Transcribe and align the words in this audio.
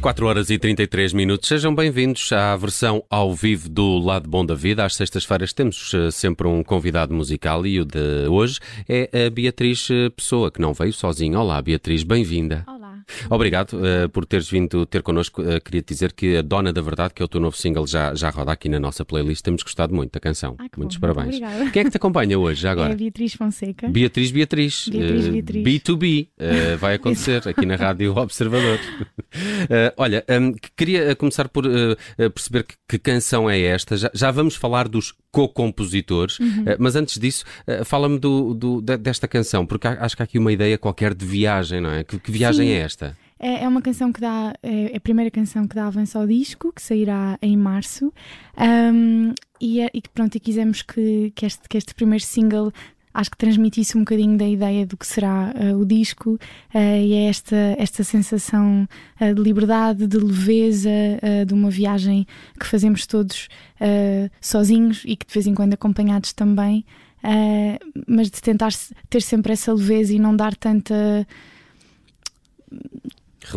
4 0.00 0.26
horas 0.26 0.48
e 0.48 0.58
33 0.58 1.12
minutos. 1.12 1.46
Sejam 1.46 1.74
bem-vindos 1.74 2.32
à 2.32 2.56
versão 2.56 3.04
ao 3.10 3.34
vivo 3.34 3.68
do 3.68 3.98
Lado 3.98 4.30
Bom 4.30 4.46
da 4.46 4.54
Vida. 4.54 4.82
Às 4.82 4.94
sextas-feiras 4.94 5.52
temos 5.52 5.92
uh, 5.92 6.10
sempre 6.10 6.48
um 6.48 6.64
convidado 6.64 7.12
musical 7.12 7.66
e 7.66 7.78
o 7.78 7.84
de 7.84 8.26
hoje 8.26 8.60
é 8.88 9.26
a 9.26 9.30
Beatriz 9.30 9.90
uh, 9.90 10.10
Pessoa, 10.16 10.50
que 10.50 10.60
não 10.60 10.72
veio 10.72 10.92
sozinha. 10.94 11.38
Olá, 11.38 11.60
Beatriz, 11.60 12.02
bem-vinda. 12.02 12.64
Olá. 12.66 12.79
Obrigado 13.28 13.74
uh, 13.74 14.08
por 14.08 14.24
teres 14.24 14.48
vindo 14.48 14.86
ter 14.86 15.02
connosco. 15.02 15.42
queria 15.64 15.82
dizer 15.82 16.12
que 16.12 16.36
a 16.36 16.42
Dona 16.42 16.72
da 16.72 16.80
Verdade, 16.80 17.14
que 17.14 17.22
é 17.22 17.24
o 17.24 17.28
teu 17.28 17.40
novo 17.40 17.56
single, 17.56 17.86
já, 17.86 18.14
já 18.14 18.30
roda 18.30 18.52
aqui 18.52 18.68
na 18.68 18.80
nossa 18.80 19.04
playlist. 19.04 19.42
Temos 19.42 19.62
gostado 19.62 19.94
muito 19.94 20.12
da 20.12 20.20
canção. 20.20 20.56
Ah, 20.58 20.66
Muitos 20.76 20.96
bom, 20.96 21.08
parabéns. 21.08 21.36
Obrigada. 21.36 21.70
Quem 21.70 21.80
é 21.80 21.84
que 21.84 21.90
te 21.90 21.96
acompanha 21.96 22.38
hoje, 22.38 22.62
já 22.62 22.72
agora? 22.72 22.92
É 22.92 22.96
Beatriz 22.96 23.34
Fonseca. 23.34 23.88
Beatriz 23.88 24.30
Beatriz. 24.30 24.88
Beatriz, 24.88 25.26
uh, 25.26 25.32
Beatriz. 25.32 25.64
B2B. 25.64 26.28
Uh, 26.28 26.78
vai 26.78 26.94
acontecer 26.94 27.46
aqui 27.48 27.66
na 27.66 27.76
Rádio 27.76 28.16
Observador. 28.16 28.78
Uh, 28.78 29.92
olha, 29.96 30.24
um, 30.28 30.54
queria 30.76 31.14
começar 31.16 31.48
por 31.48 31.64
perceber 32.16 32.64
que, 32.64 32.74
que, 32.88 32.98
canção 32.98 33.48
é 33.48 33.60
esta. 33.60 33.96
Já, 33.96 34.10
já 34.14 34.30
vamos 34.30 34.56
falar 34.56 34.88
dos 34.88 35.12
co-compositores, 35.32 36.38
Uhum. 36.40 36.64
mas 36.78 36.96
antes 36.96 37.18
disso, 37.18 37.44
fala-me 37.84 38.18
do, 38.18 38.54
do, 38.54 38.80
desta 38.80 39.28
canção, 39.28 39.64
porque 39.64 39.86
acho 39.86 40.16
que 40.16 40.22
há 40.22 40.24
aqui 40.24 40.38
uma 40.38 40.52
ideia 40.52 40.76
qualquer 40.76 41.14
de 41.14 41.24
viagem, 41.24 41.80
não 41.80 41.90
é? 41.90 42.02
Que, 42.04 42.18
que 42.18 42.30
viagem 42.32 42.66
Sim. 42.68 42.72
é 42.74 42.78
esta? 42.78 43.16
É, 43.38 43.64
é 43.64 43.68
uma 43.68 43.80
canção 43.80 44.12
que 44.12 44.20
dá, 44.20 44.52
é 44.62 44.96
a 44.96 45.00
primeira 45.00 45.30
canção 45.30 45.66
que 45.66 45.74
dá 45.74 45.86
avanço 45.86 46.18
ao 46.18 46.26
disco, 46.26 46.72
que 46.74 46.82
sairá 46.82 47.38
em 47.40 47.56
março. 47.56 48.12
Um, 48.58 49.32
e, 49.60 49.80
e 49.80 50.02
pronto, 50.12 50.34
e 50.34 50.40
quisemos 50.40 50.82
que, 50.82 51.32
que, 51.34 51.46
este, 51.46 51.68
que 51.68 51.78
este 51.78 51.94
primeiro 51.94 52.24
single 52.24 52.72
acho 53.12 53.30
que 53.30 53.36
transmitisse 53.36 53.96
um 53.96 54.00
bocadinho 54.00 54.38
da 54.38 54.48
ideia 54.48 54.86
do 54.86 54.96
que 54.96 55.06
será 55.06 55.52
uh, 55.54 55.78
o 55.78 55.84
disco 55.84 56.32
uh, 56.32 56.78
e 56.78 57.12
é 57.12 57.28
esta, 57.28 57.56
esta 57.78 58.04
sensação 58.04 58.88
uh, 59.20 59.34
de 59.34 59.42
liberdade, 59.42 60.06
de 60.06 60.18
leveza, 60.18 60.90
de 61.46 61.52
uma 61.52 61.70
viagem 61.70 62.26
que 62.58 62.66
fazemos 62.66 63.06
todos 63.06 63.48
sozinhos 64.40 65.02
e 65.04 65.16
que 65.16 65.26
de 65.26 65.32
vez 65.32 65.46
em 65.46 65.54
quando 65.54 65.74
acompanhados 65.74 66.32
também, 66.32 66.84
mas 68.06 68.30
de 68.30 68.40
tentar 68.40 68.70
ter 69.08 69.22
sempre 69.22 69.52
essa 69.52 69.72
leveza 69.72 70.14
e 70.14 70.18
não 70.18 70.34
dar 70.34 70.54
tanta 70.54 71.26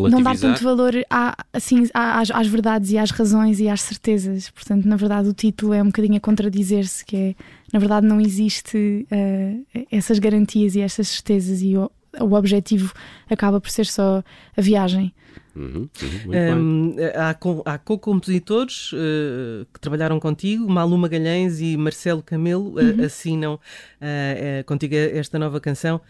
não 0.09 0.21
dar 0.21 0.37
tanto 0.37 0.63
valor 0.63 0.93
a, 1.09 1.35
assim, 1.51 1.87
às, 1.93 2.31
às, 2.31 2.47
verdades 2.47 2.91
e 2.91 2.97
às 2.97 3.11
razões 3.11 3.59
e 3.59 3.67
às 3.67 3.81
certezas. 3.81 4.49
Portanto, 4.49 4.85
na 4.85 4.95
verdade, 4.95 5.27
o 5.27 5.33
título 5.33 5.73
é 5.73 5.81
um 5.81 5.87
bocadinho 5.87 6.15
a 6.15 6.19
contradizer-se, 6.19 7.05
que 7.05 7.15
é, 7.15 7.35
na 7.73 7.79
verdade, 7.79 8.05
não 8.05 8.21
existe 8.21 9.07
uh, 9.11 9.85
essas 9.91 10.19
garantias 10.19 10.75
e 10.75 10.81
essas 10.81 11.07
certezas 11.07 11.61
e 11.63 11.75
o, 11.75 11.91
o 12.19 12.33
objetivo 12.33 12.93
acaba 13.27 13.59
por 13.59 13.71
ser 13.71 13.87
só 13.87 14.23
a 14.55 14.61
viagem. 14.61 15.11
Uhum, 15.55 15.87
uhum, 16.01 16.55
um, 16.57 16.95
há, 17.15 17.73
há 17.73 17.77
co-compositores 17.77 18.91
uh, 18.93 19.65
que 19.71 19.79
trabalharam 19.79 20.19
contigo, 20.19 20.67
Malu 20.67 20.97
Magalhães 20.97 21.59
e 21.59 21.77
Marcelo 21.77 22.23
Camelo 22.23 22.69
uh, 22.75 22.93
Uhum. 22.93 23.05
assinam 23.05 23.53
uh, 23.55 24.63
contigo 24.65 24.95
esta 24.95 25.37
nova 25.39 25.59
canção. 25.59 26.01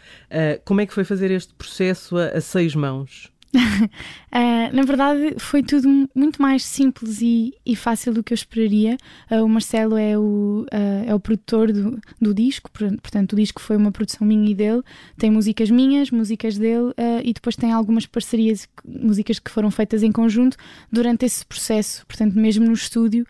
como 0.66 0.82
é 0.82 0.86
que 0.86 0.94
foi 0.94 1.04
fazer 1.04 1.32
este 1.32 1.54
processo 1.54 2.18
a, 2.18 2.28
a 2.28 2.42
seis 2.42 2.76
mãos? 2.76 3.33
Uh, 3.56 3.90
na 4.74 4.84
verdade, 4.84 5.36
foi 5.38 5.64
tudo 5.64 6.10
muito 6.14 6.42
mais 6.42 6.64
simples 6.64 7.22
e, 7.22 7.54
e 7.66 7.76
fácil 7.76 8.14
do 8.14 8.24
que 8.24 8.34
eu 8.34 8.36
esperaria. 8.36 8.98
Uh, 9.30 9.44
o 9.44 9.50
Marcelo 9.50 9.98
é 9.98 10.18
o, 10.18 10.66
uh, 10.72 11.10
é 11.10 11.14
o 11.14 11.20
produtor 11.20 11.72
do, 11.72 12.00
do, 12.20 12.34
disco, 12.34 12.70
portanto, 12.72 13.34
o 13.34 13.36
disco 13.36 13.62
foi 13.62 13.78
uma 13.78 13.92
produção 13.92 14.26
minha 14.26 14.50
e 14.50 14.56
dele. 14.56 14.82
Tem 15.18 15.30
músicas 15.30 15.70
minhas, 15.70 16.12
músicas 16.12 16.58
dele 16.58 16.94
e 17.24 17.34
depois 17.34 17.56
tem 17.56 17.72
algumas 17.72 18.06
parcerias, 18.06 18.68
músicas 18.86 19.40
que 19.40 19.52
foram 19.52 19.70
feitas 19.70 20.04
em 20.04 20.12
conjunto 20.12 20.58
durante 20.92 21.26
esse 21.26 21.46
processo, 21.46 22.06
portanto, 22.08 22.34
mesmo 22.34 22.66
no 22.66 22.74
estúdio 22.74 23.26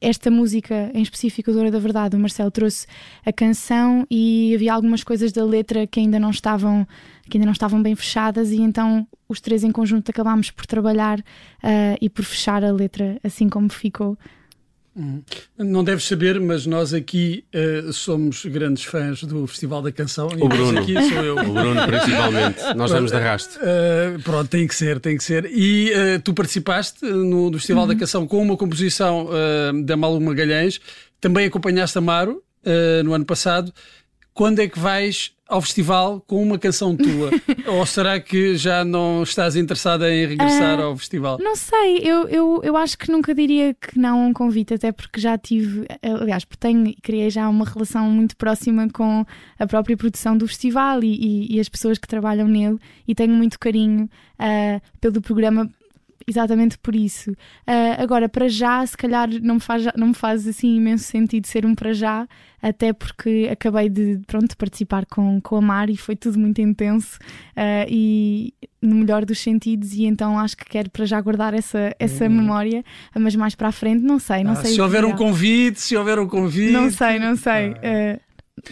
esta 0.00 0.30
música 0.30 0.90
em 0.92 1.02
específico, 1.02 1.52
Dora 1.52 1.70
da 1.70 1.78
Verdade, 1.78 2.16
o 2.16 2.18
Marcelo 2.18 2.50
trouxe 2.50 2.86
a 3.24 3.32
canção 3.32 4.06
e 4.10 4.52
havia 4.54 4.74
algumas 4.74 5.02
coisas 5.02 5.32
da 5.32 5.44
letra 5.44 5.86
que 5.86 6.00
ainda 6.00 6.18
não 6.18 6.30
estavam, 6.30 6.86
que 7.28 7.36
ainda 7.36 7.46
não 7.46 7.52
estavam 7.52 7.82
bem 7.82 7.94
fechadas 7.94 8.50
e 8.50 8.60
então 8.60 9.06
os 9.28 9.40
três 9.40 9.64
em 9.64 9.70
conjunto 9.70 10.10
acabámos 10.10 10.50
por 10.50 10.66
trabalhar 10.66 11.18
uh, 11.18 11.96
e 12.00 12.08
por 12.10 12.24
fechar 12.24 12.62
a 12.64 12.72
letra 12.72 13.18
assim 13.24 13.48
como 13.48 13.70
ficou. 13.70 14.18
Hum. 14.96 15.22
Não 15.58 15.82
deves 15.82 16.04
saber, 16.04 16.38
mas 16.40 16.66
nós 16.66 16.94
aqui 16.94 17.44
uh, 17.52 17.92
somos 17.92 18.44
grandes 18.44 18.84
fãs 18.84 19.22
do 19.24 19.46
Festival 19.46 19.82
da 19.82 19.90
Canção. 19.90 20.28
O 20.40 20.48
Bruno. 20.48 20.78
Aqui 20.78 20.94
sou 21.08 21.24
eu. 21.24 21.36
O 21.36 21.52
Bruno, 21.52 21.86
principalmente. 21.86 22.62
Nós 22.76 22.92
vamos 22.92 23.10
de 23.10 23.16
arrasto. 23.16 23.58
Uh, 23.58 24.22
pronto, 24.22 24.48
tem 24.48 24.66
que 24.68 24.74
ser, 24.74 25.00
tem 25.00 25.16
que 25.16 25.24
ser. 25.24 25.46
E 25.46 25.90
uh, 25.92 26.20
tu 26.22 26.32
participaste 26.32 27.04
no, 27.04 27.50
no 27.50 27.58
Festival 27.58 27.82
Uhum. 27.84 27.88
da 27.88 27.96
Canção 27.96 28.26
com 28.26 28.40
uma 28.40 28.56
composição 28.56 29.28
da 29.84 29.96
Malu 29.96 30.20
Magalhães. 30.20 30.80
Também 31.20 31.46
acompanhaste 31.46 31.98
Amaro 31.98 32.42
no 33.04 33.12
ano 33.14 33.24
passado. 33.24 33.72
Quando 34.34 34.58
é 34.58 34.66
que 34.66 34.80
vais 34.80 35.32
ao 35.48 35.62
festival 35.62 36.20
com 36.26 36.42
uma 36.42 36.58
canção 36.58 36.96
tua? 36.96 37.30
Ou 37.72 37.86
será 37.86 38.18
que 38.18 38.56
já 38.56 38.84
não 38.84 39.22
estás 39.22 39.54
interessada 39.54 40.12
em 40.12 40.26
regressar 40.26 40.80
ao 40.80 40.96
festival? 40.96 41.38
Não 41.38 41.54
sei, 41.54 41.98
eu, 41.98 42.26
eu, 42.28 42.60
eu 42.64 42.76
acho 42.76 42.98
que 42.98 43.12
nunca 43.12 43.32
diria 43.32 43.72
que 43.74 43.96
não 43.96 44.24
a 44.24 44.26
um 44.26 44.32
convite, 44.32 44.74
até 44.74 44.90
porque 44.90 45.20
já 45.20 45.38
tive, 45.38 45.86
aliás, 46.02 46.44
porque 46.44 46.66
tenho 46.66 46.84
e 46.88 46.94
criei 46.94 47.30
já 47.30 47.48
uma 47.48 47.64
relação 47.64 48.10
muito 48.10 48.36
próxima 48.36 48.88
com 48.90 49.24
a 49.56 49.66
própria 49.68 49.96
produção 49.96 50.36
do 50.36 50.48
festival 50.48 51.04
e, 51.04 51.14
e, 51.14 51.56
e 51.56 51.60
as 51.60 51.68
pessoas 51.68 51.96
que 51.96 52.08
trabalham 52.08 52.48
nele 52.48 52.78
e 53.06 53.14
tenho 53.14 53.34
muito 53.34 53.58
carinho 53.58 54.10
uh, 54.40 54.80
pelo 55.00 55.20
programa 55.20 55.70
exatamente 56.26 56.78
por 56.78 56.94
isso. 56.94 57.30
Uh, 57.32 58.02
agora, 58.02 58.28
para 58.28 58.48
já, 58.48 58.84
se 58.86 58.96
calhar 58.96 59.28
não 59.42 59.54
me, 59.56 59.60
faz, 59.60 59.84
não 59.96 60.08
me 60.08 60.14
faz 60.14 60.46
assim 60.46 60.76
imenso 60.76 61.04
sentido 61.04 61.46
ser 61.46 61.64
um 61.66 61.74
para 61.74 61.92
já, 61.92 62.26
até 62.62 62.92
porque 62.92 63.48
acabei 63.52 63.88
de, 63.88 64.20
pronto, 64.26 64.56
participar 64.56 65.04
com, 65.06 65.40
com 65.40 65.56
a 65.56 65.60
Mar 65.60 65.90
e 65.90 65.96
foi 65.96 66.16
tudo 66.16 66.38
muito 66.38 66.60
intenso 66.60 67.18
uh, 67.56 67.86
e 67.88 68.54
no 68.80 68.96
melhor 68.96 69.24
dos 69.24 69.38
sentidos, 69.38 69.92
e 69.94 70.04
então 70.04 70.38
acho 70.38 70.56
que 70.56 70.64
quero 70.66 70.90
para 70.90 71.04
já 71.06 71.18
guardar 71.20 71.54
essa, 71.54 71.94
essa 71.98 72.24
Uhum. 72.24 72.30
memória, 72.30 72.84
mas 73.18 73.34
mais 73.34 73.54
para 73.54 73.68
a 73.68 73.72
frente, 73.72 74.02
não 74.02 74.18
sei, 74.18 74.44
não 74.44 74.52
Ah, 74.52 74.56
sei. 74.56 74.72
se 74.74 74.80
houver 74.80 75.04
que 75.04 75.10
um 75.10 75.16
convite, 75.16 75.80
se 75.80 75.96
houver 75.96 76.18
um 76.18 76.26
convite. 76.28 76.72
Não 76.72 76.90
sei, 76.90 77.18
não 77.18 77.34
sei. 77.36 77.70
Uh, 77.70 78.20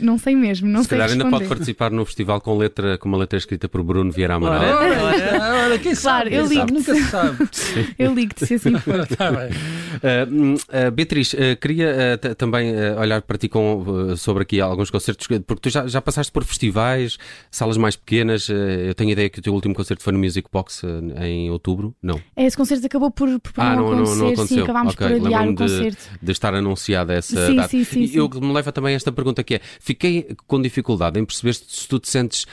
não 0.01 0.17
sei 0.17 0.35
mesmo, 0.37 0.69
não 0.69 0.83
Se 0.83 0.89
sei 0.89 0.97
calhar 0.99 1.11
ainda 1.13 1.29
pode 1.29 1.47
participar 1.49 1.91
no 1.91 2.05
festival 2.05 2.41
com, 2.41 2.57
letra, 2.57 2.97
com 2.99 3.09
uma 3.09 3.19
letra 3.19 3.37
escrita 3.37 3.69
por 3.69 3.83
Bruno 3.83 4.11
Vieira 4.13 4.35
Amaral. 4.37 4.63
Ora, 4.63 5.03
Ora, 5.05 5.65
ora. 5.65 5.79
quem 5.79 5.95
Claro, 5.95 6.25
sabe, 6.31 6.35
eu 6.37 6.47
ligo-te. 6.47 6.73
nunca 6.73 6.95
se 6.95 7.05
sabe. 7.11 7.49
Eu 7.99 8.15
ligo-te 8.15 8.47
se 8.47 8.55
assim 8.55 8.79
for. 8.79 9.01
Está 9.11 9.31
bem. 9.33 9.49
Uh, 9.51 10.55
uh, 10.55 10.91
Beatriz, 10.91 11.33
uh, 11.35 11.57
queria 11.61 12.19
uh, 12.23 12.35
também 12.35 12.73
uh, 12.73 12.99
olhar 13.01 13.21
para 13.23 13.37
ti 13.37 13.49
com, 13.49 13.83
uh, 13.83 14.17
sobre 14.17 14.43
aqui 14.45 14.61
alguns 14.61 14.91
concertos, 14.91 15.27
porque 15.47 15.61
tu 15.63 15.71
já, 15.71 15.87
já 15.87 16.01
passaste 16.01 16.33
por 16.33 16.45
festivais, 16.45 17.19
salas 17.51 17.77
mais 17.77 17.97
pequenas. 17.97 18.49
uh, 18.49 18.53
eu 18.53 18.95
tenho 18.95 19.11
a 19.11 19.13
ideia 19.13 19.29
que 19.29 19.39
o 19.41 19.43
teu 19.43 19.53
último 19.53 19.75
concerto 19.75 20.03
foi 20.03 20.13
no 20.13 20.19
Music 20.19 20.49
Box 20.51 20.83
uh, 20.85 20.89
em 21.23 21.51
outubro. 21.51 21.95
Não. 22.03 22.21
Esse 22.37 22.57
concerto 22.57 22.87
acabou 22.87 23.11
por, 23.11 23.29
por 23.41 23.53
Ah, 23.57 23.75
não, 23.77 23.91
não, 23.91 23.91
não, 23.91 23.93
acontecer, 24.03 24.19
não 24.19 24.27
sim, 24.29 24.33
aconteceu. 24.35 24.65
acabámos 24.65 24.95
Ok, 24.95 25.07
por 25.09 25.17
adiar 25.27 25.43
o 25.43 25.47
lembro-me 25.47 25.69
de- 25.69 25.77
concerto. 25.77 26.19
de 26.23 26.33
estar 26.33 26.55
anunciada 26.55 27.13
essa 27.15 27.47
Sim, 27.47 27.57
data. 27.57 27.69
sim, 27.69 27.85
sim, 27.85 28.03
e 28.03 28.09
sim. 28.09 28.19
eu 28.19 28.29
que 28.29 28.41
me 28.41 28.53
leva 28.53 28.73
também 28.73 28.95
a 28.95 28.97
esta 28.97 29.13
pergunta 29.13 29.43
que 29.43 29.57
é: 29.57 29.61
fiquei 29.81 30.35
com 30.47 30.61
dificuldade 30.61 31.19
em 31.19 31.25
perceber 31.25 31.55
se 31.55 31.89
tu 31.89 31.99
te 31.99 32.09
sentes 32.09 32.47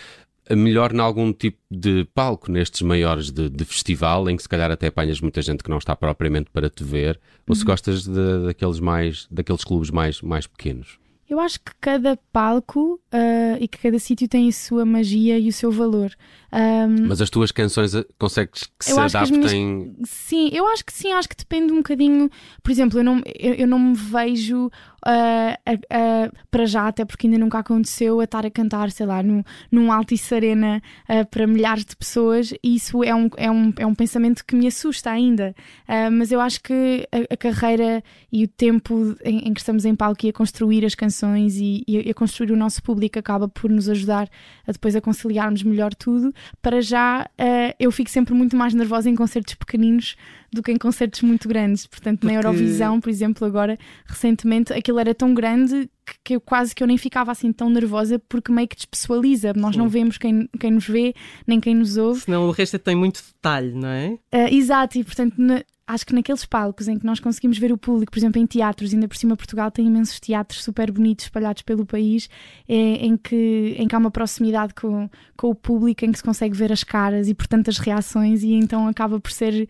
melhor 0.51 0.93
em 0.95 0.99
algum 0.99 1.31
tipo 1.31 1.59
de 1.69 2.05
palco 2.15 2.51
nestes 2.51 2.81
maiores 2.81 3.29
de, 3.31 3.49
de 3.49 3.63
festival, 3.65 4.27
em 4.29 4.35
que 4.35 4.41
se 4.41 4.49
calhar 4.49 4.71
até 4.71 4.87
apanhas 4.87 5.21
muita 5.21 5.41
gente 5.43 5.63
que 5.63 5.69
não 5.69 5.77
está 5.77 5.95
propriamente 5.95 6.49
para 6.51 6.69
te 6.69 6.83
ver, 6.83 7.19
ou 7.47 7.53
Uhum. 7.53 7.55
se 7.55 7.63
gostas 7.63 8.03
de- 8.03 8.45
daqueles 8.47 8.79
mais 8.79 9.27
daqueles 9.29 9.63
clubes 9.63 9.91
mais, 9.91 10.21
mais 10.23 10.47
pequenos. 10.47 10.97
Eu 11.29 11.39
acho 11.39 11.59
que 11.59 11.71
cada 11.79 12.17
palco 12.33 12.99
ah, 13.11 13.57
e 13.59 13.67
que 13.67 13.77
cada 13.77 13.99
sítio 13.99 14.27
tem 14.27 14.49
a 14.49 14.51
sua 14.51 14.83
magia 14.83 15.37
e 15.37 15.47
o 15.47 15.53
seu 15.53 15.71
valor. 15.71 16.11
Ahm, 16.51 17.07
Mas 17.07 17.21
as 17.21 17.29
tuas 17.29 17.51
canções 17.51 17.93
eh, 17.93 18.05
consegues 18.17 18.63
que 18.77 18.85
se 18.85 18.91
acho 18.99 19.11
que 19.11 19.17
adaptem. 19.17 19.95
Sim, 20.03 20.49
eu 20.51 20.67
acho 20.67 20.83
que 20.85 20.91
sim, 20.93 21.11
acho 21.13 21.29
que 21.29 21.35
depende 21.37 21.71
um 21.71 21.77
bocadinho. 21.77 22.29
Por 22.63 22.71
exemplo, 22.71 22.99
eu 22.99 23.03
não, 23.03 23.21
eu, 23.37 23.53
eu 23.53 23.67
não 23.67 23.77
me 23.79 23.95
vejo 23.95 24.69
a- 25.05 25.57
a- 25.65 26.31
para 26.51 26.65
já, 26.65 26.87
até 26.87 27.05
porque 27.05 27.27
ainda 27.27 27.37
nunca 27.37 27.59
aconteceu, 27.59 28.19
a 28.19 28.23
estar 28.23 28.45
a 28.45 28.49
cantar, 28.51 28.91
sei 28.91 29.05
lá, 29.05 29.21
num, 29.23 29.43
num 29.71 29.91
Altice 29.91 30.33
Arena 30.35 30.81
ah, 31.07 31.23
para 31.25 31.45
milhares 31.47 31.85
de 31.85 31.95
pessoas. 31.95 32.51
E 32.63 32.75
isso 32.75 33.03
é 33.03 33.13
um, 33.13 33.29
é 33.37 33.49
um, 33.51 33.73
é 33.77 33.85
um 33.85 33.95
pensamento 33.95 34.43
que 34.45 34.55
me 34.55 34.67
assusta 34.67 35.11
ainda. 35.11 35.55
Ah, 35.87 36.09
mas 36.11 36.31
eu 36.31 36.41
acho 36.41 36.61
que 36.61 37.07
a, 37.11 37.33
a 37.33 37.37
carreira 37.37 38.03
e 38.31 38.43
o 38.43 38.47
tempo 38.47 39.15
em, 39.23 39.47
em 39.49 39.53
que 39.53 39.59
estamos 39.59 39.85
em 39.85 39.95
palco 39.95 40.25
e 40.25 40.29
a 40.29 40.33
construir 40.33 40.83
as 40.85 40.95
canções 40.95 41.57
e, 41.57 41.83
e 41.87 42.09
a 42.09 42.13
construir 42.13 42.51
o 42.51 42.57
nosso 42.57 42.81
público 42.83 43.17
acaba 43.19 43.47
por 43.47 43.69
nos 43.69 43.87
ajudar 43.87 44.27
a 44.67 44.71
depois 44.71 44.95
a 44.95 45.01
conciliarmos 45.01 45.63
melhor 45.63 45.93
tudo. 45.93 46.33
Para 46.61 46.81
já, 46.81 47.29
eh, 47.37 47.75
eu 47.79 47.91
fico 47.91 48.09
sempre 48.09 48.33
muito 48.33 48.55
mais 48.55 48.73
nervosa 48.73 49.09
em 49.09 49.15
concertos 49.15 49.53
pequeninos 49.55 50.15
do 50.51 50.63
que 50.63 50.71
em 50.71 50.77
concertos 50.77 51.21
muito 51.21 51.47
grandes. 51.47 51.85
Portanto, 51.85 52.23
na 52.23 52.31
Porque- 52.33 52.47
Eurovisão, 52.47 52.99
por 52.99 53.09
exemplo, 53.09 53.45
agora, 53.45 53.77
recentemente, 54.05 54.73
aquilo 54.73 54.99
era 54.99 55.13
tão 55.13 55.33
grande 55.33 55.89
que, 56.23 56.35
eu 56.35 56.41
quase 56.41 56.73
que 56.73 56.83
eu 56.83 56.87
nem 56.87 56.97
ficava 56.97 57.31
assim 57.31 57.51
tão 57.51 57.69
nervosa 57.69 58.19
porque 58.27 58.51
meio 58.51 58.67
que 58.67 58.75
despessoaliza. 58.75 59.53
Nós 59.55 59.75
não 59.75 59.89
vemos 59.89 60.17
quem, 60.17 60.49
quem 60.59 60.71
nos 60.71 60.87
vê, 60.87 61.13
nem 61.45 61.59
quem 61.59 61.75
nos 61.75 61.97
ouve. 61.97 62.21
Senão 62.21 62.47
o 62.47 62.51
resto 62.51 62.77
tem 62.79 62.95
muito 62.95 63.21
detalhe, 63.21 63.73
não 63.73 63.89
é? 63.89 64.17
Uh, 64.33 64.53
exato, 64.53 64.97
e 64.97 65.03
portanto 65.03 65.35
na, 65.37 65.63
acho 65.89 66.05
que 66.05 66.13
naqueles 66.13 66.45
palcos 66.45 66.87
em 66.87 66.99
que 66.99 67.05
nós 67.05 67.19
conseguimos 67.19 67.57
ver 67.57 67.71
o 67.71 67.77
público, 67.77 68.11
por 68.11 68.19
exemplo, 68.19 68.39
em 68.39 68.45
teatros, 68.45 68.93
ainda 68.93 69.07
por 69.07 69.17
cima 69.17 69.35
Portugal 69.35 69.71
tem 69.71 69.87
imensos 69.87 70.19
teatros 70.19 70.63
super 70.63 70.91
bonitos 70.91 71.25
espalhados 71.25 71.63
pelo 71.63 71.83
país, 71.83 72.29
é, 72.67 72.75
em, 72.75 73.17
que, 73.17 73.75
em 73.75 73.87
que 73.87 73.95
há 73.95 73.97
uma 73.97 74.11
proximidade 74.11 74.75
com, 74.75 75.09
com 75.35 75.49
o 75.49 75.55
público, 75.55 76.05
em 76.05 76.11
que 76.11 76.19
se 76.19 76.23
consegue 76.23 76.55
ver 76.55 76.71
as 76.71 76.83
caras 76.83 77.27
e, 77.27 77.33
portanto, 77.33 77.69
as 77.69 77.79
reações, 77.79 78.43
e 78.43 78.53
então 78.53 78.87
acaba 78.87 79.19
por 79.19 79.31
ser. 79.31 79.67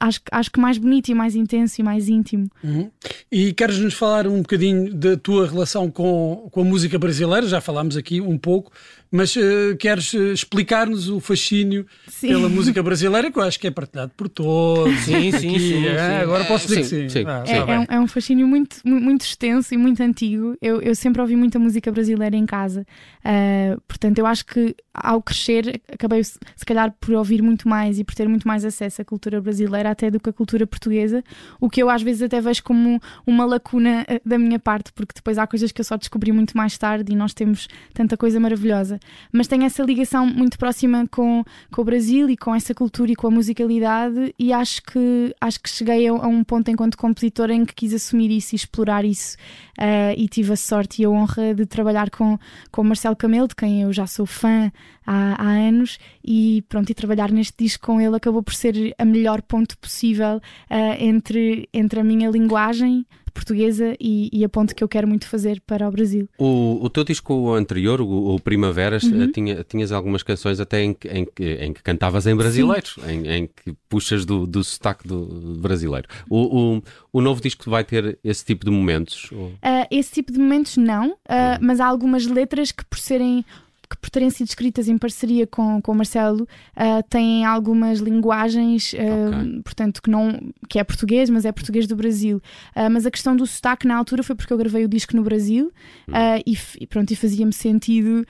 Acho, 0.00 0.20
acho 0.32 0.50
que 0.50 0.58
mais 0.58 0.78
bonito 0.78 1.10
e 1.10 1.14
mais 1.14 1.36
intenso 1.36 1.78
e 1.78 1.84
mais 1.84 2.08
íntimo. 2.08 2.48
Uhum. 2.64 2.90
E 3.30 3.52
queres 3.52 3.78
nos 3.78 3.92
falar 3.92 4.26
um 4.26 4.38
bocadinho 4.38 4.94
da 4.94 5.14
tua 5.14 5.46
relação 5.46 5.90
com, 5.90 6.48
com 6.50 6.62
a 6.62 6.64
música 6.64 6.98
brasileira? 6.98 7.46
Já 7.46 7.60
falámos 7.60 7.98
aqui 7.98 8.18
um 8.18 8.38
pouco, 8.38 8.72
mas 9.10 9.34
uh, 9.34 9.76
queres 9.78 10.12
uh, 10.12 10.32
explicar-nos 10.32 11.08
o 11.08 11.18
fascínio 11.18 11.84
sim. 12.06 12.28
pela 12.28 12.48
música 12.48 12.80
brasileira, 12.82 13.30
que 13.30 13.38
eu 13.38 13.42
acho 13.42 13.58
que 13.58 13.66
é 13.66 13.70
partilhado 13.70 14.12
por 14.16 14.28
todos. 14.28 14.94
Sim, 15.00 15.32
sim, 15.32 15.58
sim, 15.58 15.86
é, 15.86 15.96
sim, 15.96 16.22
Agora 16.22 16.44
posso 16.44 16.68
dizer 16.68 16.84
sim, 16.84 17.02
que 17.06 17.10
sim. 17.10 17.24
Ah, 17.26 17.42
é, 17.46 17.56
é, 17.56 17.78
um, 17.78 17.84
é, 17.88 18.00
um, 18.00 18.06
fascínio 18.06 18.46
muito, 18.46 18.76
muito 18.84 19.22
extenso 19.22 19.74
e 19.74 19.76
muito 19.76 20.00
antigo. 20.00 20.56
Eu, 20.62 20.80
eu 20.80 20.94
sempre 20.94 21.20
ouvi 21.20 21.34
muita 21.34 21.58
música 21.58 21.90
brasileira 21.90 22.36
em 22.36 22.46
casa, 22.46 22.86
uh, 23.24 23.80
portanto, 23.88 24.18
eu 24.18 24.26
acho 24.26 24.46
que 24.46 24.76
ao 24.94 25.20
crescer 25.20 25.80
acabei, 25.92 26.22
se 26.22 26.38
calhar, 26.64 26.94
por 27.00 27.14
ouvir 27.14 27.42
muito 27.42 27.68
mais 27.68 27.98
e 27.98 28.04
por 28.04 28.14
ter 28.14 28.28
muito 28.28 28.46
mais 28.46 28.64
acesso 28.64 29.02
à 29.02 29.04
cultura 29.04 29.40
brasileira 29.40 29.90
até 29.90 30.10
do 30.10 30.20
que 30.20 30.30
a 30.30 30.32
cultura 30.32 30.66
portuguesa, 30.66 31.24
o 31.60 31.68
que 31.68 31.82
eu 31.82 31.90
às 31.90 32.02
vezes 32.02 32.22
até 32.22 32.40
vejo 32.40 32.62
como 32.62 33.00
uma 33.26 33.44
lacuna 33.44 34.06
da 34.24 34.38
minha 34.38 34.58
parte, 34.58 34.92
porque 34.92 35.14
depois 35.14 35.38
há 35.38 35.46
coisas 35.46 35.72
que 35.72 35.80
eu 35.80 35.84
só 35.84 35.96
descobri 35.96 36.30
muito 36.32 36.56
mais 36.56 36.76
tarde 36.78 37.12
e 37.12 37.16
nós 37.16 37.34
temos 37.34 37.68
tanta 37.92 38.16
coisa 38.16 38.38
maravilhosa 38.38 38.99
mas 39.32 39.46
tem 39.46 39.64
essa 39.64 39.82
ligação 39.82 40.26
muito 40.26 40.58
próxima 40.58 41.06
com, 41.10 41.44
com 41.70 41.82
o 41.82 41.84
Brasil 41.84 42.28
e 42.28 42.36
com 42.36 42.54
essa 42.54 42.74
cultura 42.74 43.12
e 43.12 43.16
com 43.16 43.26
a 43.26 43.30
musicalidade 43.30 44.34
e 44.38 44.52
acho 44.52 44.82
que, 44.82 45.34
acho 45.40 45.60
que 45.60 45.68
cheguei 45.68 46.08
a, 46.08 46.12
a 46.12 46.26
um 46.26 46.42
ponto 46.44 46.70
enquanto 46.70 46.96
compositora 46.96 47.54
em 47.54 47.64
que 47.64 47.74
quis 47.74 47.94
assumir 47.94 48.30
isso 48.30 48.54
e 48.54 48.56
explorar 48.56 49.04
isso 49.04 49.36
uh, 49.78 50.14
e 50.16 50.28
tive 50.28 50.52
a 50.52 50.56
sorte 50.56 51.02
e 51.02 51.04
a 51.04 51.10
honra 51.10 51.54
de 51.54 51.66
trabalhar 51.66 52.10
com, 52.10 52.38
com 52.70 52.82
o 52.82 52.84
Marcelo 52.84 53.16
Camelo, 53.16 53.48
de 53.48 53.54
quem 53.54 53.82
eu 53.82 53.92
já 53.92 54.06
sou 54.06 54.26
fã 54.26 54.70
há, 55.06 55.42
há 55.42 55.48
anos 55.48 55.98
e 56.24 56.64
pronto, 56.68 56.90
e 56.90 56.94
trabalhar 56.94 57.30
neste 57.30 57.54
disco 57.58 57.86
com 57.86 58.00
ele 58.00 58.16
acabou 58.16 58.42
por 58.42 58.54
ser 58.54 58.94
a 58.98 59.04
melhor 59.04 59.42
ponto 59.42 59.76
possível 59.78 60.36
uh, 60.36 60.96
entre, 60.98 61.68
entre 61.72 62.00
a 62.00 62.04
minha 62.04 62.30
linguagem 62.30 63.06
portuguesa 63.30 63.94
e, 63.98 64.28
e 64.32 64.44
a 64.44 64.48
ponte 64.48 64.74
que 64.74 64.84
eu 64.84 64.88
quero 64.88 65.08
muito 65.08 65.26
fazer 65.26 65.60
para 65.66 65.88
o 65.88 65.90
Brasil. 65.90 66.28
O, 66.38 66.84
o 66.84 66.90
teu 66.90 67.04
disco 67.04 67.54
anterior, 67.54 68.00
o, 68.00 68.34
o 68.34 68.40
Primaveras, 68.90 69.04
uhum. 69.04 69.32
tinha, 69.32 69.64
tinhas 69.64 69.92
algumas 69.92 70.22
canções 70.22 70.60
até 70.60 70.82
em, 70.82 70.96
em, 71.04 71.26
em 71.38 71.72
que 71.72 71.82
cantavas 71.82 72.26
em 72.26 72.34
brasileiro, 72.34 72.88
em, 73.06 73.28
em, 73.28 73.46
que 73.46 73.74
puxas 73.88 74.24
do, 74.24 74.46
do 74.46 74.64
sotaque 74.64 75.06
do 75.06 75.58
brasileiro. 75.60 76.08
O, 76.28 76.76
o, 76.76 76.82
o, 77.12 77.20
novo 77.20 77.40
disco 77.40 77.70
vai 77.70 77.84
ter 77.84 78.18
esse 78.24 78.44
tipo 78.44 78.64
de 78.64 78.70
momentos? 78.70 79.30
Uh, 79.32 79.86
esse 79.90 80.12
tipo 80.12 80.32
de 80.32 80.38
momentos 80.38 80.76
não, 80.76 81.10
uh, 81.10 81.12
uhum. 81.12 81.58
mas 81.60 81.80
há 81.80 81.86
algumas 81.86 82.26
letras 82.26 82.72
que 82.72 82.84
por 82.84 82.98
serem 82.98 83.44
que 83.90 83.98
por 83.98 84.08
terem 84.08 84.30
sido 84.30 84.46
escritas 84.46 84.88
em 84.88 84.96
parceria 84.96 85.48
com, 85.48 85.82
com 85.82 85.90
o 85.90 85.94
Marcelo, 85.96 86.44
uh, 86.44 87.02
têm 87.10 87.44
algumas 87.44 87.98
linguagens, 87.98 88.92
uh, 88.92 88.96
okay. 88.96 89.62
portanto, 89.62 90.00
que, 90.00 90.08
não, 90.08 90.40
que 90.68 90.78
é 90.78 90.84
português, 90.84 91.28
mas 91.28 91.44
é 91.44 91.50
português 91.50 91.88
do 91.88 91.96
Brasil. 91.96 92.40
Uh, 92.76 92.88
mas 92.88 93.04
a 93.04 93.10
questão 93.10 93.34
do 93.34 93.44
sotaque 93.44 93.88
na 93.88 93.96
altura 93.96 94.22
foi 94.22 94.36
porque 94.36 94.52
eu 94.52 94.58
gravei 94.58 94.84
o 94.84 94.88
disco 94.88 95.16
no 95.16 95.24
Brasil 95.24 95.72
hum. 96.08 96.12
e, 96.46 96.56
e, 96.80 96.86
pronto, 96.86 97.10
e 97.10 97.16
fazia-me 97.16 97.52
sentido. 97.52 98.24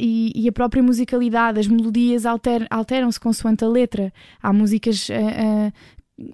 E, 0.00 0.32
e, 0.34 0.48
a 0.48 0.52
própria 0.52 0.82
musicalidade, 0.82 1.58
as 1.58 1.66
melodias 1.66 2.24
alter, 2.24 2.66
alteram-se 2.70 3.18
consoante 3.18 3.64
a 3.64 3.68
letra. 3.68 4.12
Há 4.40 4.52
músicas 4.52 5.08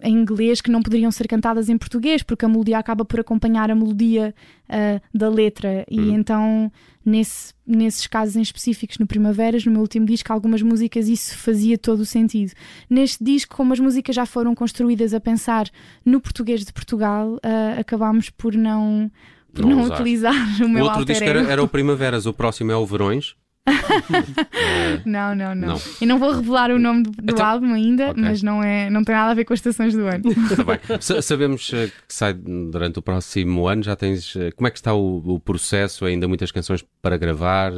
em 0.02 0.14
inglês 0.14 0.60
que 0.60 0.70
não 0.70 0.80
poderiam 0.80 1.10
ser 1.10 1.26
cantadas 1.26 1.68
em 1.68 1.76
português, 1.76 2.22
porque 2.22 2.44
a 2.44 2.48
melodia 2.48 2.78
acaba 2.78 3.04
por 3.04 3.18
acompanhar 3.18 3.70
a 3.70 3.74
melodia 3.74 4.34
uh, 4.68 5.00
da 5.12 5.28
letra. 5.28 5.84
E 5.90 6.00
hum. 6.00 6.14
então, 6.14 6.72
nesse, 7.04 7.52
nesses 7.66 8.06
casos 8.06 8.36
em 8.36 8.42
específicos, 8.42 8.98
no 8.98 9.06
Primaveras, 9.06 9.64
no 9.66 9.72
meu 9.72 9.80
último 9.80 10.06
disco, 10.06 10.32
algumas 10.32 10.62
músicas 10.62 11.08
isso 11.08 11.36
fazia 11.36 11.76
todo 11.76 12.00
o 12.00 12.06
sentido. 12.06 12.52
Neste 12.88 13.22
disco, 13.24 13.56
como 13.56 13.72
as 13.72 13.80
músicas 13.80 14.14
já 14.14 14.24
foram 14.24 14.54
construídas 14.54 15.12
a 15.12 15.20
pensar 15.20 15.68
no 16.04 16.20
português 16.20 16.64
de 16.64 16.72
Portugal, 16.72 17.34
uh, 17.34 17.80
acabámos 17.80 18.30
por 18.30 18.54
não. 18.54 19.10
Por 19.52 19.66
não, 19.66 19.76
não 19.76 19.84
utilizar 19.84 20.34
o 20.64 20.68
meu 20.68 20.84
O 20.84 20.88
outro 20.88 21.04
disco 21.04 21.24
era, 21.24 21.40
era 21.42 21.62
o 21.62 21.68
Primaveras, 21.68 22.24
o 22.24 22.32
próximo 22.32 22.72
é 22.72 22.76
o 22.76 22.86
Verões. 22.86 23.34
não, 25.04 25.34
não, 25.34 25.54
não, 25.54 25.68
não, 25.68 25.80
E 26.00 26.06
não 26.06 26.18
vou 26.18 26.32
revelar 26.32 26.70
o 26.70 26.78
nome 26.78 27.04
do, 27.04 27.10
do 27.10 27.32
então, 27.32 27.44
álbum 27.44 27.72
ainda, 27.74 28.10
okay. 28.10 28.22
mas 28.22 28.42
não, 28.42 28.62
é, 28.62 28.90
não 28.90 29.04
tem 29.04 29.14
nada 29.14 29.30
a 29.30 29.34
ver 29.34 29.44
com 29.44 29.52
as 29.52 29.58
estações 29.58 29.94
do 29.94 30.06
ano. 30.06 30.22
Tá 30.56 30.64
bem. 30.64 31.00
Sabemos 31.22 31.70
eh, 31.72 31.86
que 32.06 32.14
sai 32.14 32.34
durante 32.34 32.98
o 32.98 33.02
próximo 33.02 33.66
ano. 33.66 33.82
Já 33.82 33.96
tens. 33.96 34.36
Eh, 34.36 34.50
como 34.52 34.68
é 34.68 34.70
que 34.70 34.78
está 34.78 34.92
o, 34.92 35.34
o 35.34 35.40
processo? 35.40 36.04
Ainda 36.04 36.28
muitas 36.28 36.50
canções 36.50 36.84
para 37.00 37.16
gravar? 37.16 37.72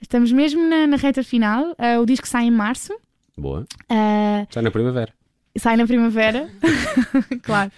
Estamos 0.00 0.30
mesmo 0.32 0.68
na, 0.68 0.86
na 0.86 0.96
reta 0.96 1.22
final. 1.22 1.70
Uh, 1.72 2.00
o 2.00 2.06
disco 2.06 2.26
sai 2.28 2.44
em 2.44 2.50
março. 2.50 2.94
Boa. 3.36 3.60
Uh, 3.90 4.46
sai 4.50 4.62
na 4.62 4.70
primavera. 4.70 5.12
Sai 5.56 5.76
na 5.76 5.86
primavera, 5.86 6.48
claro. 7.42 7.72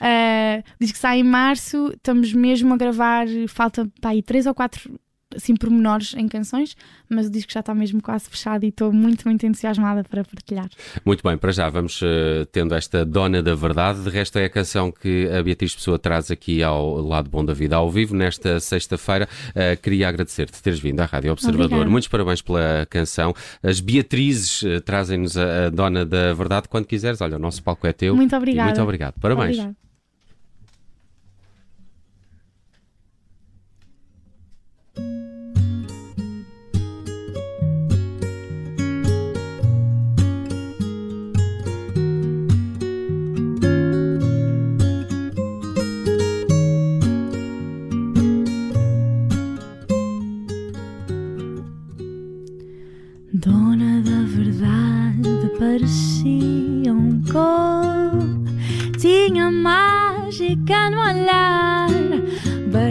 Uh, 0.00 0.64
diz 0.80 0.92
que 0.92 0.98
sai 0.98 1.18
em 1.18 1.22
março, 1.22 1.92
estamos 1.94 2.32
mesmo 2.32 2.72
a 2.72 2.76
gravar, 2.78 3.26
falta 3.48 3.86
tá 4.00 4.10
aí 4.10 4.22
três 4.22 4.46
ou 4.46 4.54
quatro 4.54 4.98
assim 5.34 5.56
pormenores 5.56 6.14
em 6.14 6.28
canções, 6.28 6.76
mas 7.08 7.26
o 7.26 7.30
disco 7.30 7.52
já 7.52 7.60
está 7.60 7.74
mesmo 7.74 8.00
quase 8.00 8.28
fechado 8.28 8.64
e 8.64 8.68
estou 8.68 8.92
muito, 8.92 9.26
muito 9.26 9.44
entusiasmada 9.44 10.04
para 10.04 10.24
partilhar. 10.24 10.68
Muito 11.04 11.22
bem, 11.22 11.36
para 11.36 11.50
já 11.52 11.68
vamos 11.68 12.00
uh, 12.02 12.46
tendo 12.52 12.74
esta 12.74 13.04
Dona 13.04 13.42
da 13.42 13.54
Verdade. 13.54 14.02
De 14.02 14.10
resto, 14.10 14.38
é 14.38 14.44
a 14.44 14.50
canção 14.50 14.92
que 14.92 15.28
a 15.28 15.42
Beatriz 15.42 15.74
Pessoa 15.74 15.98
traz 15.98 16.30
aqui 16.30 16.62
ao 16.62 17.00
lado 17.00 17.28
bom 17.28 17.44
da 17.44 17.52
vida 17.52 17.76
ao 17.76 17.90
vivo 17.90 18.14
nesta 18.14 18.60
sexta-feira. 18.60 19.28
Uh, 19.50 19.80
queria 19.80 20.08
agradecer-te 20.08 20.62
teres 20.62 20.78
vindo 20.78 21.00
à 21.00 21.04
Rádio 21.04 21.32
Observador. 21.32 21.66
Obrigada. 21.66 21.90
Muitos 21.90 22.08
parabéns 22.08 22.40
pela 22.40 22.86
canção. 22.88 23.34
As 23.62 23.80
Beatrizes 23.80 24.62
uh, 24.62 24.80
trazem-nos 24.80 25.36
a, 25.36 25.66
a, 25.66 25.70
Dona 25.70 26.06
da 26.06 26.32
Verdade. 26.34 26.68
Quando 26.68 26.86
quiseres, 26.86 27.20
olha, 27.20 27.36
o 27.36 27.40
nosso 27.40 27.62
palco 27.62 27.86
é 27.86 27.92
teu. 27.92 28.14
Muito 28.14 28.34
obrigada. 28.36 28.66
muito 28.66 28.82
obrigado. 28.82 29.14
Parabéns. 29.20 29.58
Obrigada. 29.58 29.85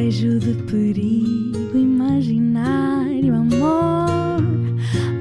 Beijo 0.05 0.37
de 0.37 0.53
perigo, 0.69 1.73
imaginário 1.73 3.33
amor, 3.33 4.37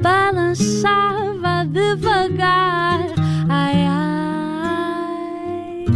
balançava 0.03 1.65
devagar. 1.65 3.07
Ai, 3.49 3.87
ai, 3.87 5.87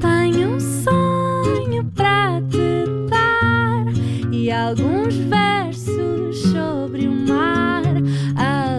tenho 0.00 0.54
um 0.54 0.60
sonho 0.60 1.84
para 1.94 2.40
te 2.48 2.86
dar 3.10 3.84
e 4.32 4.50
alguns 4.50 5.16
versos 5.16 6.40
sobre 6.50 7.06
o 7.06 7.12
mar 7.12 7.82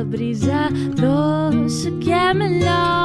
brisa 0.07 0.69
doce 0.95 1.91
que 2.01 2.11
é 2.11 2.33
melhor 2.33 2.98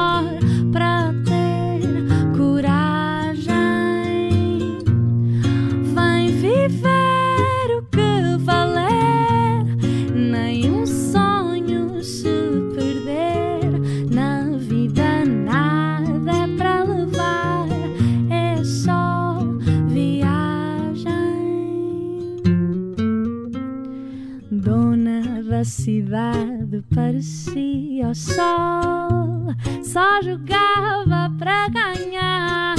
cidade 25.85 26.83
parecia 26.95 28.09
o 28.09 28.15
sol, 28.15 29.53
só 29.83 30.19
jogava 30.23 31.31
para 31.37 31.69
ganhar. 31.69 32.73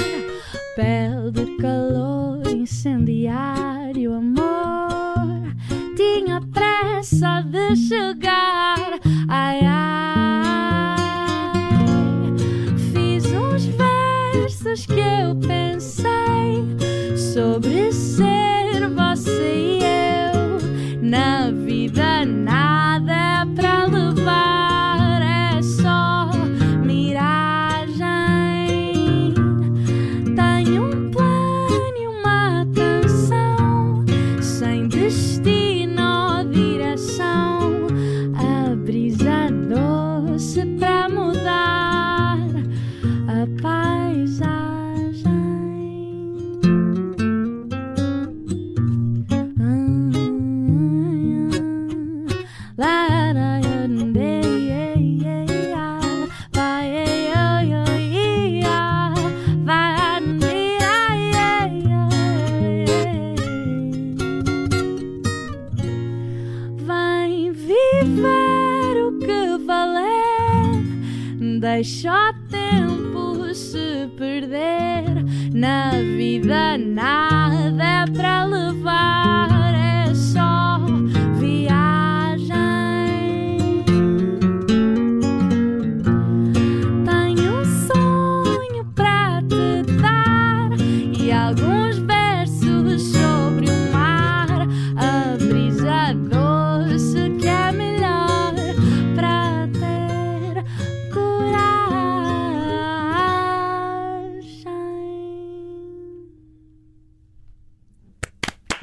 Pele 0.74 1.30
de 1.30 1.56
calor 1.58 2.42
incendiário, 2.48 4.12
amor, 4.12 5.54
tinha 5.94 6.40
pressa 6.52 7.42
de 7.42 7.76
chegar. 7.76 8.98
Ai, 9.28 9.60
ai 9.64 9.75
Caixota! 71.76 72.45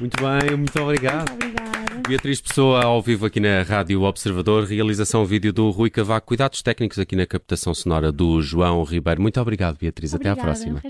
Muito 0.00 0.16
bem, 0.16 0.56
muito 0.56 0.80
obrigado. 0.80 1.30
Muito 1.30 1.44
obrigada. 1.44 1.74
Beatriz 2.06 2.40
Pessoa, 2.40 2.84
ao 2.84 3.00
vivo 3.00 3.24
aqui 3.24 3.40
na 3.40 3.62
Rádio 3.62 4.02
Observador, 4.02 4.64
realização 4.64 5.24
vídeo 5.24 5.52
do 5.52 5.70
Rui 5.70 5.88
Cavaco, 5.88 6.26
cuidados 6.26 6.60
técnicos 6.60 6.98
aqui 6.98 7.16
na 7.16 7.24
captação 7.26 7.72
sonora 7.72 8.12
do 8.12 8.42
João 8.42 8.82
Ribeiro. 8.82 9.22
Muito 9.22 9.40
obrigado, 9.40 9.78
Beatriz. 9.78 10.12
Obrigada. 10.12 10.40
Até 10.40 10.40
à 10.40 10.44
próxima. 10.44 10.82